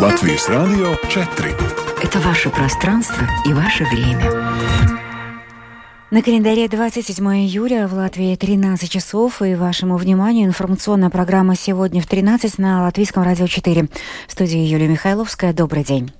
[0.00, 1.54] Латвийс Радио 4.
[2.02, 4.28] Это ваше пространство и ваше время.
[6.10, 12.08] На календаре 27 июля в Латвии 13 часов и вашему вниманию информационная программа «Сегодня в
[12.08, 13.88] 13» на Латвийском радио 4.
[14.26, 15.52] В студии Юлия Михайловская.
[15.52, 16.10] Добрый день.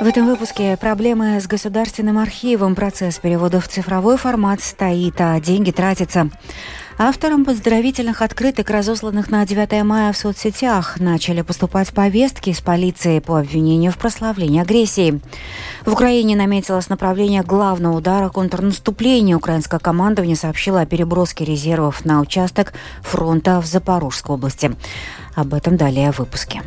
[0.00, 2.76] В этом выпуске проблемы с государственным архивом.
[2.76, 6.30] Процесс перевода в цифровой формат стоит, а деньги тратятся.
[6.98, 13.40] Авторам поздравительных открыток, разосланных на 9 мая в соцсетях, начали поступать повестки из полиции по
[13.40, 15.20] обвинению в прославлении агрессии.
[15.84, 19.36] В Украине наметилось направление главного удара контрнаступления.
[19.36, 24.76] Украинское командование сообщило о переброске резервов на участок фронта в Запорожской области.
[25.34, 26.62] Об этом далее в выпуске.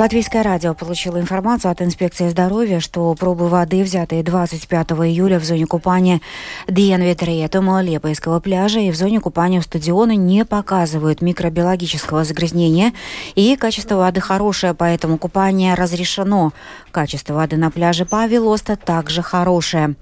[0.00, 5.66] Латвийское радио получило информацию от инспекции здоровья, что пробы воды, взятые 25 июля в зоне
[5.66, 6.22] купания
[6.66, 12.94] Диенветриетума Лепойского пляжа и в зоне купания у стадиона не показывают микробиологического загрязнения,
[13.34, 16.54] и качество воды хорошее, поэтому купание разрешено.
[16.92, 19.96] Качество воды на пляже Павелоста также хорошее.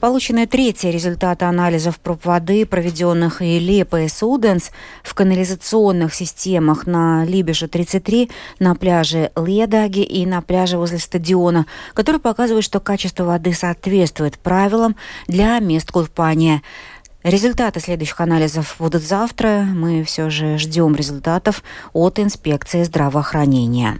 [0.00, 4.72] Получены третьи результаты анализов проб воды, проведенных и Лепо и Суденс
[5.04, 12.20] в канализационных системах на Либеше 33, на пляже Ледаги и на пляже возле стадиона, который
[12.20, 16.62] показывает, что качество воды соответствует правилам для мест купания.
[17.22, 19.66] Результаты следующих анализов будут завтра.
[19.72, 21.62] Мы все же ждем результатов
[21.94, 23.98] от инспекции здравоохранения.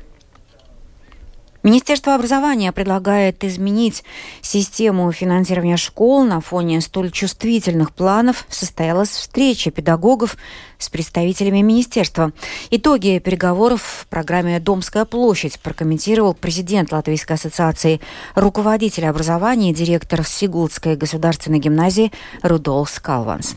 [1.64, 4.04] Министерство образования предлагает изменить
[4.42, 8.44] систему финансирования школ на фоне столь чувствительных планов.
[8.50, 10.36] Состоялась встреча педагогов
[10.76, 12.32] с представителями министерства.
[12.68, 18.02] Итоги переговоров в программе «Домская площадь» прокомментировал президент Латвийской ассоциации
[18.34, 23.56] руководителя образования и директор Сигулдской государственной гимназии Рудолф Скалванс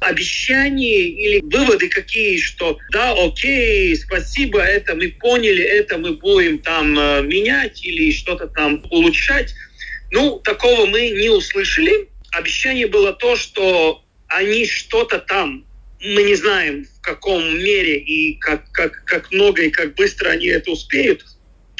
[0.00, 6.98] обещания или выводы какие, что да, окей, спасибо, это мы поняли, это мы будем там
[6.98, 9.54] э, менять или что-то там улучшать.
[10.10, 12.08] Ну, такого мы не услышали.
[12.32, 15.64] Обещание было то, что они что-то там,
[16.00, 20.46] мы не знаем в каком мере и как, как, как много и как быстро они
[20.46, 21.24] это успеют,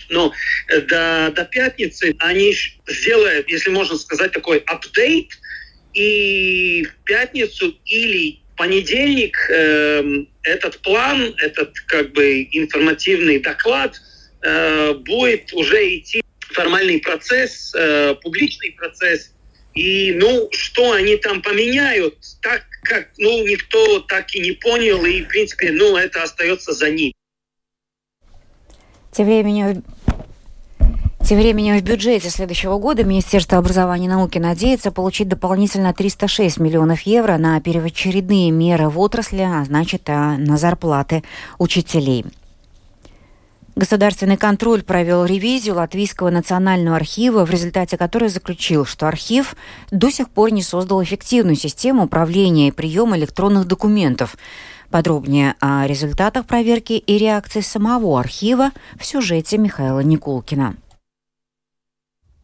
[0.09, 0.33] но
[0.69, 2.55] э, до, до пятницы они
[2.87, 5.31] сделают, если можно сказать, такой апдейт
[5.95, 10.03] и в пятницу или понедельник э,
[10.43, 14.01] этот план, этот как бы информативный доклад
[14.43, 16.23] э, будет уже идти
[16.53, 19.33] формальный процесс, э, публичный процесс.
[19.75, 25.23] И, ну, что они там поменяют, так как, ну, никто так и не понял, и,
[25.23, 27.13] в принципе, ну, это остается за ним.
[29.11, 29.83] Тем временем
[31.25, 37.01] тем временем в бюджете следующего года Министерство образования и науки надеется получить дополнительно 306 миллионов
[37.03, 41.25] евро на первоочередные меры в отрасли, а значит, а на зарплаты
[41.59, 42.27] учителей.
[43.75, 49.57] Государственный контроль провел ревизию Латвийского национального архива, в результате которой заключил, что архив
[49.91, 54.37] до сих пор не создал эффективную систему управления и приема электронных документов.
[54.91, 60.77] Подробнее о результатах проверки и реакции самого архива в сюжете Михаила Никулкина.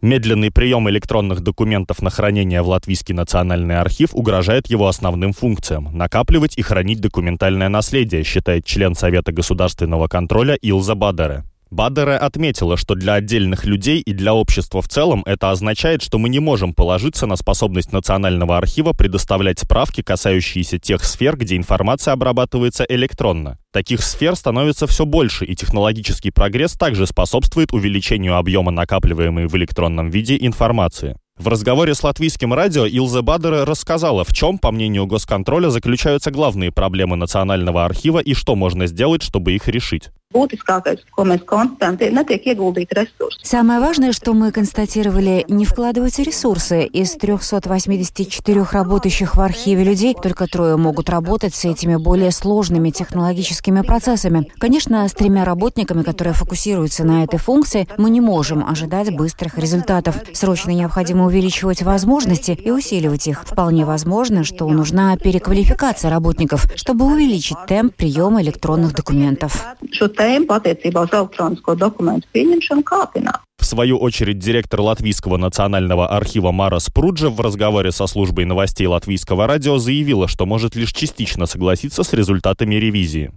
[0.02, 6.56] Медленный прием электронных документов на хранение в Латвийский национальный архив угрожает его основным функциям– накапливать
[6.56, 11.44] и хранить документальное наследие, считает член Совета государственного контроля Илза Бадере.
[11.70, 16.28] Бадере отметила, что для отдельных людей и для общества в целом это означает, что мы
[16.28, 22.84] не можем положиться на способность Национального архива предоставлять справки, касающиеся тех сфер, где информация обрабатывается
[22.88, 23.56] электронно.
[23.72, 30.10] Таких сфер становится все больше, и технологический прогресс также способствует увеличению объема накапливаемой в электронном
[30.10, 31.16] виде информации.
[31.38, 36.70] В разговоре с латвийским радио Илза Бадера рассказала, в чем, по мнению госконтроля, заключаются главные
[36.72, 40.10] проблемы Национального архива и что можно сделать, чтобы их решить.
[43.42, 46.84] Самое важное, что мы констатировали, не вкладываются ресурсы.
[46.84, 53.80] Из 384 работающих в архиве людей только трое могут работать с этими более сложными технологическими
[53.80, 54.48] процессами.
[54.60, 60.14] Конечно, с тремя работниками, которые фокусируются на этой функции, мы не можем ожидать быстрых результатов.
[60.32, 63.42] Срочно необходимо увеличивать возможности и усиливать их.
[63.44, 69.66] Вполне возможно, что нужна переквалификация работников, чтобы увеличить темп приема электронных документов
[70.20, 73.40] tēmu attiecībā uz elektronisko dokumentu pieņemšanu kāpināt.
[73.60, 79.46] В свою очередь, директор Латвийского национального архива Мара Спруджа в разговоре со службой новостей Латвийского
[79.46, 83.32] радио заявила, что может лишь частично согласиться с результатами ревизии.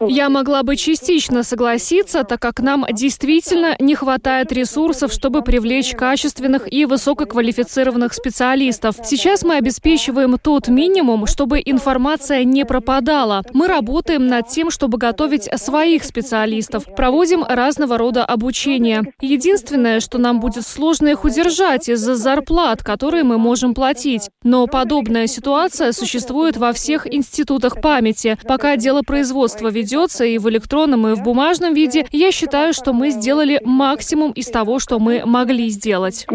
[0.00, 6.72] Я могла бы частично согласиться, так как нам действительно не хватает ресурсов, чтобы привлечь качественных
[6.72, 8.96] и высококвалифицированных специалистов.
[9.04, 13.42] Сейчас мы обеспечиваем тот минимум, чтобы информация не пропадала.
[13.52, 19.02] Мы работаем над тем, чтобы готовить своих специалистов, проводим разного рода обучение.
[19.20, 24.30] Единственное, что нам будет сложно их удержать из-за зарплат, которые мы можем платить.
[24.42, 28.36] Но подобная ситуация существует во всех институтах памяти.
[28.46, 33.10] Пока дело производства ведется и в электронном, и в бумажном виде, я считаю, что мы
[33.10, 36.26] сделали максимум из того, что мы могли сделать.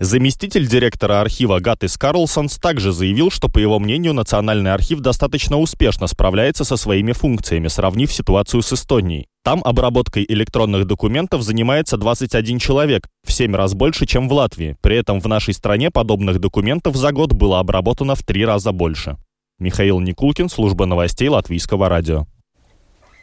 [0.00, 6.08] Заместитель директора архива Гатис Карлсонс также заявил, что, по его мнению, Национальный архив достаточно успешно
[6.08, 9.28] справляется со своими функциями, сравнив ситуацию с Эстонией.
[9.44, 14.76] Там обработкой электронных документов занимается 21 человек, в 7 раз больше, чем в Латвии.
[14.80, 19.16] При этом в нашей стране подобных документов за год было обработано в 3 раза больше.
[19.60, 22.26] Михаил Никулкин, служба новостей Латвийского радио.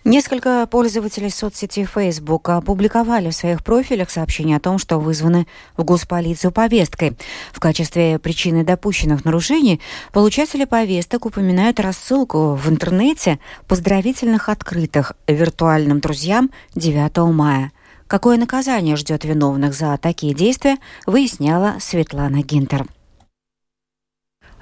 [0.04, 5.46] Несколько пользователей соцсети Facebook опубликовали в своих профилях сообщения о том, что вызваны
[5.78, 7.16] в госполицию повесткой.
[7.54, 9.80] В качестве причины допущенных нарушений
[10.12, 17.72] получатели повесток упоминают рассылку в интернете поздравительных открытых виртуальным друзьям 9 мая.
[18.08, 22.88] Какое наказание ждет виновных за такие действия, выясняла Светлана Гинтер.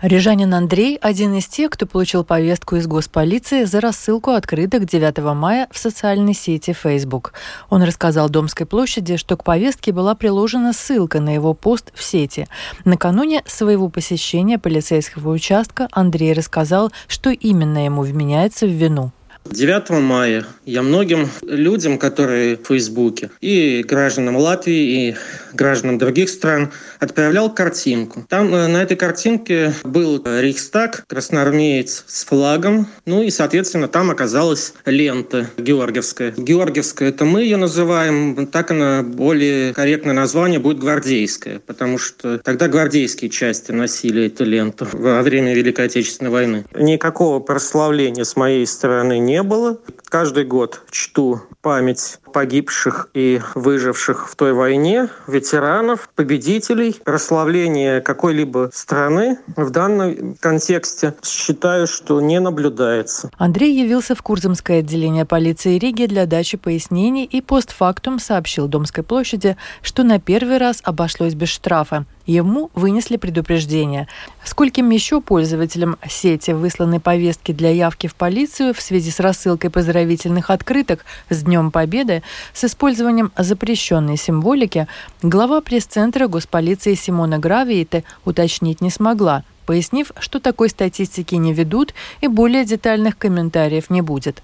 [0.02, 5.68] Рижанин Андрей– один из тех, кто получил повестку из госполиции за рассылку открыток 9 мая
[5.72, 7.34] в социальной сети Facebook.
[7.70, 12.48] Он рассказал Домской площади, что к повестке была приложена ссылка на его пост в сети.
[12.86, 19.12] Накануне своего посещения полицейского участка Андрей рассказал, что именно ему вменяется в вину.
[19.46, 25.16] 9 мая я многим людям, которые в Фейсбуке, и гражданам Латвии, и
[25.54, 28.26] гражданам других стран, отправлял картинку.
[28.30, 34.74] Там э, на этой картинке был Рейхстаг, красноармеец с флагом, ну и, соответственно, там оказалась
[34.86, 36.34] лента георгиевская.
[36.38, 42.68] Георгиевская– это мы ее называем, так она более корректное название будет гвардейская, потому что тогда
[42.68, 46.66] гвардейские части носили эту ленту во время Великой Отечественной войны.
[46.76, 49.78] Никакого прославления с моей стороны не было.
[50.06, 59.40] Каждый год чту память погибших и выживших в той войне, ветеранов, победителей, прославление какой-либо страны
[59.56, 63.30] в данном контексте считаю, что не наблюдается.
[63.38, 69.58] Андрей явился в Курзамское отделение полиции Риги для дачи пояснений и постфактум сообщил Домской площади,
[69.82, 72.06] что на первый раз обошлось без штрафа.
[72.26, 74.08] Ему вынесли предупреждение.
[74.44, 80.52] Скольким еще пользователям сети высланы повестки для явки в полицию в связи с рассылкой поздравительных
[80.52, 82.19] открыток с Днем Победы
[82.54, 84.88] с использованием запрещенной символики,
[85.22, 92.28] глава пресс-центра госполиции Симона Гравиите уточнить не смогла, пояснив, что такой статистики не ведут и
[92.28, 94.42] более детальных комментариев не будет.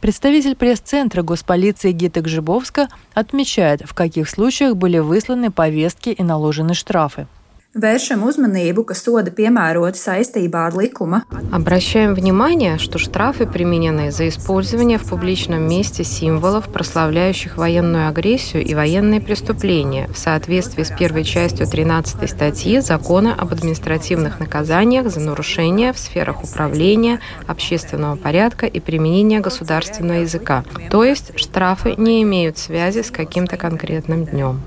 [0.00, 7.26] Представитель пресс-центра госполиции Гита Гжибовска отмечает, в каких случаях были высланы повестки и наложены штрафы.
[7.72, 11.22] Vēršam uzmanību, ka soda piemēroti saistībā ar likuma.
[11.50, 18.74] Обращаем внимание, что штрафы применены за использование в публичном месте символов, прославляющих военную агрессию и
[18.74, 25.94] военные преступления в соответствии с первой частью 13 статьи Закона об административных наказаниях за нарушения
[25.94, 30.64] в сферах управления, общественного порядка и применения государственного языка.
[30.90, 34.60] То есть штрафы не имеют связи с каким-то конкретным днем.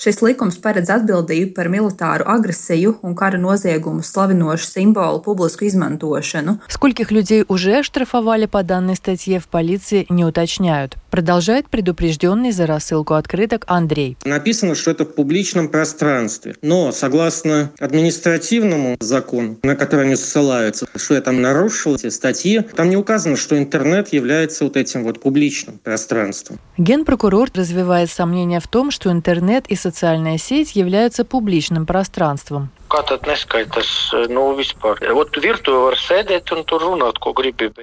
[0.00, 6.58] Šis likums paredz atbildību par militāru agresiju un kara noziegumus slavinošu simbolu publisku izmantošanu.
[6.68, 10.96] Скольких людей уже оштрафовали по данной статье в полиции не уточняют.
[11.15, 14.17] Продолжает предупрежденный за рассылку открыток Андрей.
[14.25, 16.57] Написано, что это в публичном пространстве.
[16.61, 22.89] Но согласно административному закону, на который они ссылаются, что я там нарушил эти статьи, там
[22.89, 26.59] не указано, что интернет является вот этим вот публичным пространством.
[26.77, 32.71] Генпрокурор развивает сомнения в том, что интернет и социальная сеть являются публичным пространством.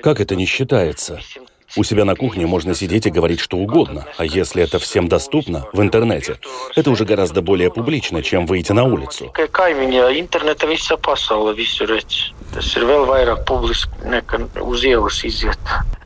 [0.02, 1.18] Как это не считается?
[1.74, 5.64] У себя на кухне можно сидеть и говорить что угодно, а если это всем доступно
[5.72, 6.38] в интернете,
[6.76, 9.32] это уже гораздо более публично, чем выйти на улицу.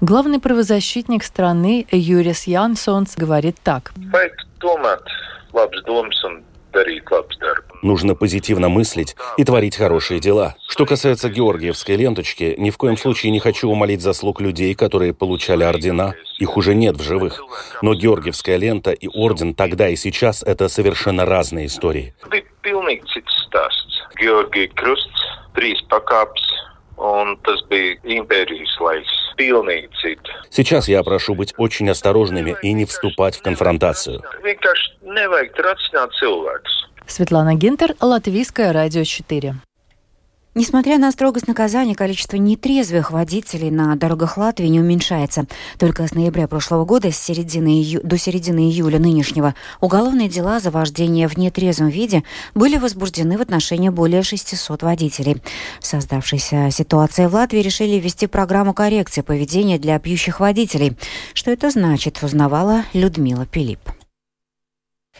[0.01, 3.93] Главный правозащитник страны Юрис Янсонс говорит так.
[7.83, 10.57] Нужно позитивно мыслить и творить хорошие дела.
[10.69, 15.63] Что касается георгиевской ленточки, ни в коем случае не хочу умолить заслуг людей, которые получали
[15.63, 16.15] ордена.
[16.39, 17.43] Их уже нет в живых.
[17.83, 22.15] Но георгиевская лента и орден тогда и сейчас— это совершенно разные истории.
[25.57, 26.45] trīs pakāpes
[26.97, 29.27] Un tas bija имперijas laiks.
[30.51, 34.23] Сейчас я прошу быть очень осторожными и не вступать в конфронтацию.
[37.07, 39.55] Светлана Гинтер, Латвийское радио 4.
[40.57, 45.45] Несмотря на строгость наказания, количество нетрезвых водителей на дорогах Латвии не уменьшается.
[45.79, 48.01] Только с ноября прошлого года с середины ию...
[48.03, 53.91] до середины июля нынешнего уголовные дела за вождение в нетрезвом виде были возбуждены в отношении
[53.91, 55.43] более 600 водителей.
[55.79, 60.97] В создавшейся ситуации в Латвии решили ввести программу коррекции поведения для пьющих водителей.
[61.35, 63.81] Что это значит, узнавала Людмила Пилип.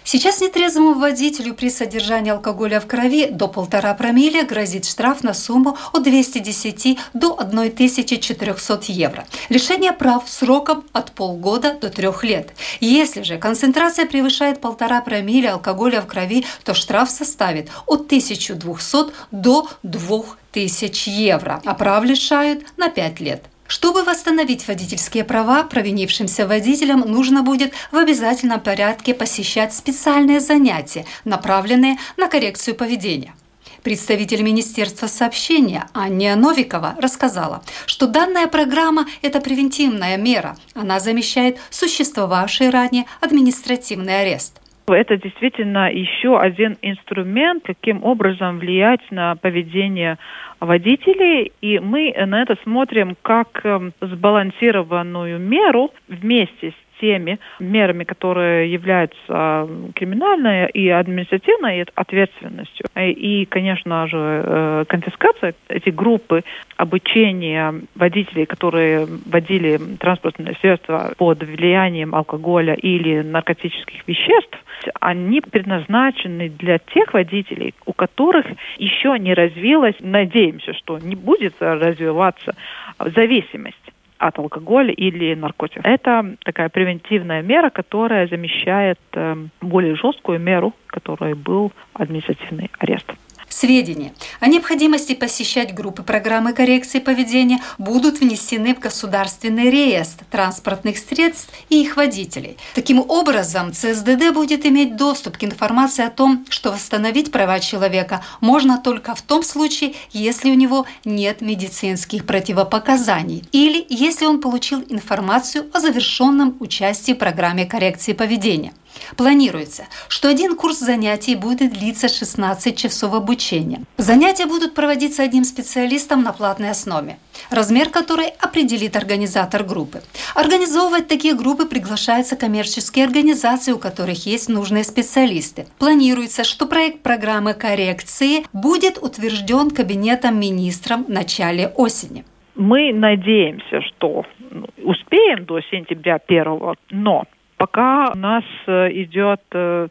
[0.09, 5.77] Сейчас нетрезвому водителю при содержании алкоголя в крови до полтора промилле грозит штраф на сумму
[5.93, 9.27] от 210 до 1400 евро.
[9.49, 12.53] Лишение прав сроком от полгода до трех лет.
[12.79, 19.69] Если же концентрация превышает полтора промилле алкоголя в крови, то штраф составит от 1200 до
[19.83, 23.43] 2000 евро, а прав лишают на 5 лет.
[23.69, 31.99] Чтобы восстановить водительские права, провинившимся водителям нужно будет в обязательном порядке посещать специальные занятия, направленные
[32.17, 33.35] на коррекцию поведения.
[33.83, 40.57] Представитель Министерства сообщения Анния Новикова рассказала, что данная программа– это превентивная мера.
[40.75, 44.61] Она замещает существовавший ранее административный арест.
[44.89, 50.17] Это действительно еще один инструмент, каким образом влиять на поведение
[50.61, 58.73] водителей, и мы на это смотрим как эм, сбалансированную меру вместе с теми мерами, которые
[58.73, 62.87] являются криминальной и административной ответственностью.
[62.97, 66.43] И, конечно же, э, конфискация эти группы
[66.77, 74.59] обучения водителей, которые водили транспортные средства под влиянием алкоголя или наркотических веществ,
[75.01, 78.47] они предназначены для тех водителей, у которых
[78.79, 82.55] еще не развилась, надеемся, что не будет развиваться
[82.99, 83.77] зависимость
[84.19, 85.85] от алкоголя или наркотиков.
[85.85, 93.13] Это такая превентивная мера, которая замещает э, более жесткую меру, которой был административный арест.
[93.49, 101.51] Сведения о необходимости посещать группы программы коррекции поведения будут внесены в государственный реестр транспортных средств
[101.69, 102.59] и их водителей.
[102.75, 108.79] Таким образом, ЦСДД будет иметь доступ к информации о том, что восстановить права человека можно
[108.79, 115.67] только в том случае, если у него нет медицинских противопоказаний или если он получил информацию
[115.73, 118.73] о завершенном участии в программе коррекции поведения.
[119.17, 123.83] Планируется, что один курс занятий будет длиться 16 часов обучения.
[123.97, 127.19] Занятия будут проводиться одним специалистом на платной основе,
[127.51, 130.03] размер которой определит организатор группы.
[130.35, 135.67] Организовывать такие группы приглашаются коммерческие организации, у которых есть нужные специалисты.
[135.79, 142.25] Планируется, что проект программы коррекции будет утвержден Кабинетом министром в начале осени.
[142.55, 147.25] Мы надеемся, что ну, успеем до сентября первого, но
[147.57, 149.89] Пока у нас э, идет э,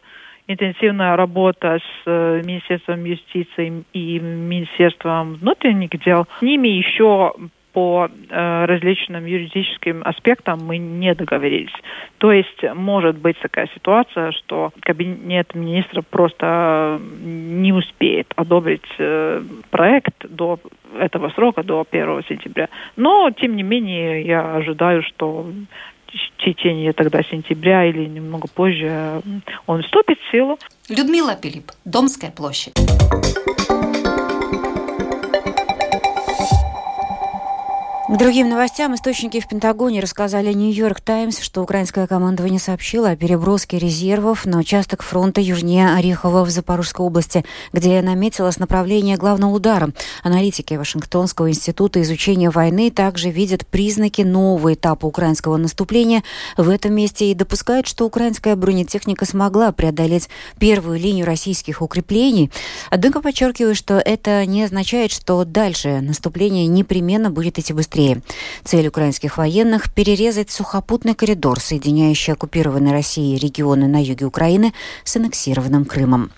[0.47, 6.27] интенсивная работа с э, Министерством юстиции и Министерством внутренних дел.
[6.39, 7.33] С ними еще
[7.73, 11.73] по различным юридическим аспектам мы не договорились.
[12.19, 18.87] То есть может быть такая ситуация, что кабинет министров просто не успеет одобрить
[19.71, 20.57] проект до
[20.97, 22.69] этого срока, до 1 сентября.
[22.95, 25.45] Но, тем не менее, я ожидаю, что
[26.15, 29.21] в течение тогда сентября или немного позже
[29.67, 30.57] он вступит в силу.
[30.89, 32.73] Людмила Пилип, Домская площадь.
[38.07, 43.79] К другим новостям источники в Пентагоне рассказали Нью-Йорк Таймс, что украинское командование сообщило о переброске
[43.79, 47.43] резервов на участок фронта южнее Орехова в Запорожской области,
[47.73, 49.89] где наметилось направление главного удара.
[50.21, 56.21] Аналитики Вашингтонского института изучения войны также видят признаки нового этапа украинского наступления
[56.57, 62.51] в этом месте и допускают, что украинская бронетехника смогла преодолеть первую линию российских укреплений.
[62.91, 68.21] Однако подчеркиваю, что это не означает, что дальше наступление непременно будет идти быстрее быстрее.
[68.63, 74.73] Цель украинских военных– перерезать сухопутный коридор, соединяющий оккупированные Россией регионы на юге Украины
[75.03, 76.31] с аннексированным Крымом.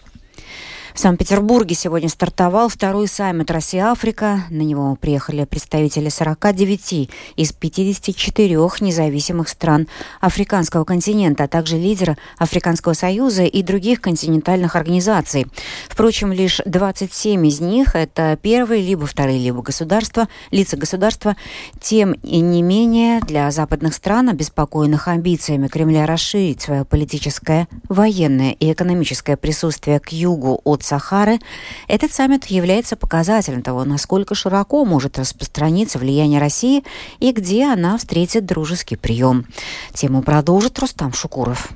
[0.97, 4.45] В Санкт-Петербурге сегодня стартовал второй саммит Россия-Африка.
[4.49, 9.87] На него приехали представители 49 из 54 независимых стран
[10.21, 15.45] африканского континента, а также лидеры Африканского союза и других континентальных организаций.
[15.87, 21.35] Впрочем, лишь 27 из них– это первые, либо вторые, либо государства, лица государства.
[21.79, 28.71] Тем и не менее, для западных стран, обеспокоенных амбициями Кремля расширить свое политическое, военное и
[28.71, 31.39] экономическое присутствие к югу от Сахары,
[31.87, 36.83] этот саммит является показателем того, насколько широко может распространиться влияние России
[37.19, 39.45] и где она встретит дружеский прием.
[39.93, 41.69] Тему продолжит Рустам Шукуров.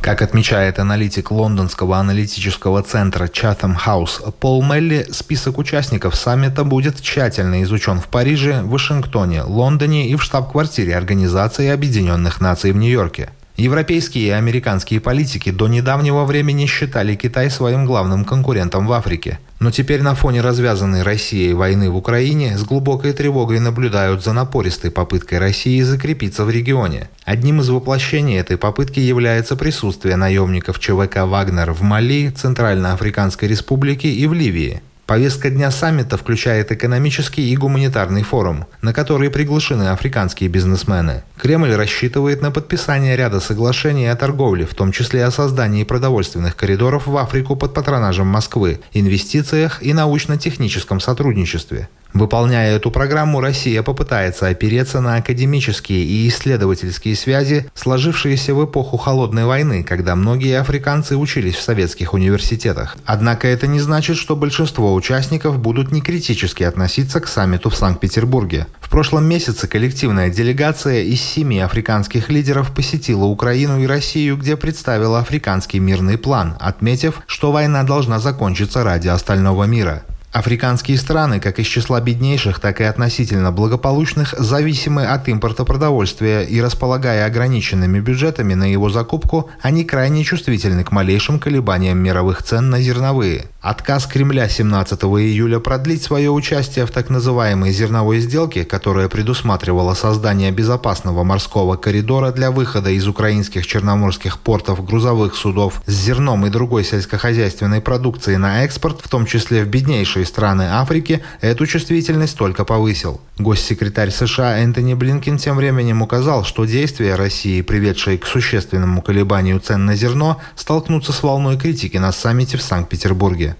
[0.00, 7.62] Как отмечает аналитик лондонского аналитического центра Chatham House Пол Мелли, список участников саммита будет тщательно
[7.64, 13.28] изучен в Париже, Вашингтоне, Лондоне и в штаб-квартире Организации Объединенных Наций в Нью-Йорке.
[13.60, 19.38] Европейские и американские политики до недавнего времени считали Китай своим главным конкурентом в Африке.
[19.58, 24.90] Но теперь на фоне развязанной Россией войны в Украине с глубокой тревогой наблюдают за напористой
[24.90, 27.10] попыткой России закрепиться в регионе.
[27.26, 34.26] Одним из воплощений этой попытки является присутствие наемников ЧВК «Вагнер» в Мали, Центральноафриканской Республике и
[34.26, 34.80] в Ливии.
[35.10, 41.24] Повестка дня саммита включает экономический и гуманитарный форум, на который приглашены африканские бизнесмены.
[41.36, 47.08] Кремль рассчитывает на подписание ряда соглашений о торговле, в том числе о создании продовольственных коридоров
[47.08, 51.88] в Африку под патронажем Москвы, инвестициях и научно-техническом сотрудничестве.
[52.12, 59.44] Выполняя эту программу, Россия попытается опереться на академические и исследовательские связи, сложившиеся в эпоху Холодной
[59.44, 62.96] войны, когда многие африканцы учились в советских университетах.
[63.04, 68.66] Однако это не значит, что большинство участников будут некритически относиться к саммиту в Санкт-Петербурге.
[68.80, 75.20] В прошлом месяце коллективная делегация из семи африканских лидеров посетила Украину и Россию, где представила
[75.20, 80.02] африканский мирный план, отметив, что война должна закончиться ради остального мира.
[80.32, 86.60] Африканские страны, как из числа беднейших, так и относительно благополучных, зависимы от импорта продовольствия и
[86.60, 92.80] располагая ограниченными бюджетами на его закупку, они крайне чувствительны к малейшим колебаниям мировых цен на
[92.80, 93.46] зерновые.
[93.60, 100.52] Отказ Кремля 17 июля продлить свое участие в так называемой зерновой сделке, которая предусматривала создание
[100.52, 106.84] безопасного морского коридора для выхода из украинских черноморских портов грузовых судов с зерном и другой
[106.84, 112.64] сельскохозяйственной продукцией на экспорт, в том числе в беднейшие богатейшие страны Африки эту чувствительность только
[112.64, 113.20] повысил.
[113.38, 119.86] Госсекретарь США Энтони Блинкин тем временем указал, что действия России, приведшие к существенному колебанию цен
[119.86, 123.56] на зерно, столкнутся с волной критики на саммите в Санкт-Петербурге.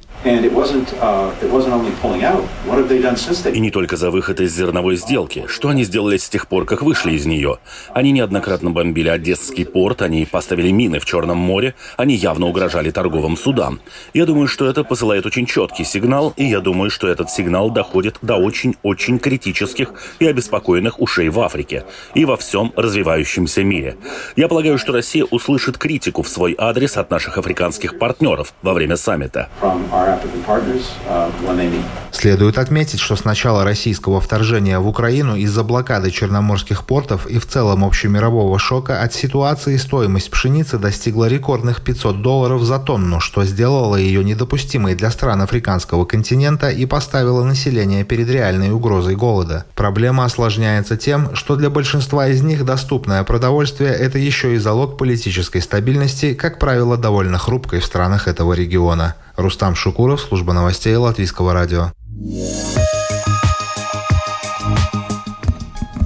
[3.53, 5.47] И не только за выход из зерновой сделки.
[5.49, 7.57] Что они сделали с тех пор, как вышли из нее?
[7.95, 13.39] Они неоднократно бомбили Одесский порт, они поставили мины в Черном море, они явно угрожали торговым
[13.39, 13.81] судам.
[14.13, 18.19] Я думаю, что это посылает очень четкий сигнал, и я думаю, что этот сигнал доходит
[18.21, 23.97] до очень-очень критических и обеспокоенных ушей в Африке и во всем развивающемся мире.
[24.37, 28.97] Я полагаю, что Россия услышит критику в свой адрес от наших африканских партнеров во время
[28.97, 29.49] саммита.
[30.11, 37.39] Uh, Следует отметить, что с начала российского вторжения в Украину из-за блокады черноморских портов и
[37.39, 43.45] в целом общемирового шока от ситуации стоимость пшеницы достигла рекордных 500 долларов за тонну, что
[43.45, 49.65] сделало ее недопустимой для стран африканского континента и поставило население перед реальной угрозой голода.
[49.77, 55.61] Проблема осложняется тем, что для большинства из них доступное продовольствие– это еще и залог политической
[55.61, 59.15] стабильности, как правило, довольно хрупкой в странах этого региона.
[59.41, 61.93] Рустам Шукуров, служба новостей Латвийского радио.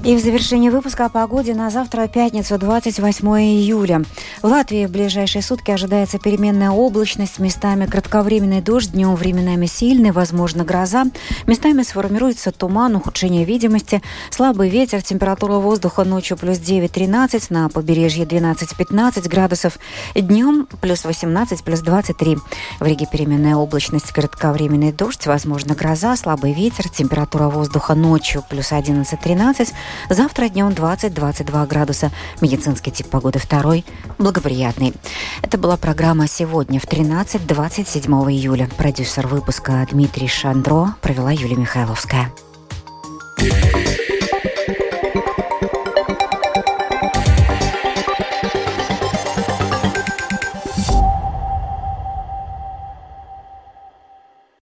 [0.04, 4.02] И в завершении выпуска о погоде на завтра, пятницу, 28 июля.
[4.42, 10.62] В Латвии в ближайшие сутки ожидается переменная облачность, местами кратковременный дождь, днем временами сильный, возможно
[10.62, 11.06] гроза.
[11.46, 19.26] Местами сформируется туман, ухудшение видимости, слабый ветер, температура воздуха ночью плюс 9-13, на побережье 12-15
[19.30, 19.78] градусов,
[20.14, 22.36] днем плюс 18, плюс 23.
[22.78, 29.72] В Риге переменная облачность, кратковременный дождь, возможно гроза, слабый ветер, температура воздуха ночью плюс 11-13,
[30.09, 32.11] Завтра днем 20-22 градуса.
[32.40, 33.85] Медицинский тип погоды второй–
[34.18, 34.94] благоприятный.
[35.42, 38.68] Это была программа «Сегодня» в 13-27 июля.
[38.76, 42.30] Продюсер выпуска Дмитрий Шандро провела Юлия Михайловская.
[43.40, 43.93] Yeah.